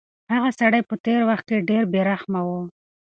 هغه 0.33 0.49
سړی 0.59 0.81
په 0.89 0.95
تېر 1.05 1.21
وخت 1.29 1.45
کې 1.49 1.65
ډېر 1.69 1.83
بې 1.91 2.01
رحمه 2.09 2.41
و. 2.47 2.49